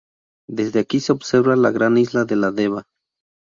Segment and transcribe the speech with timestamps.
[0.49, 2.85] Desde aquí se observa la gran Isla de La Deva.